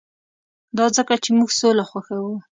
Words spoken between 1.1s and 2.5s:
چې موږ سوله خوښوو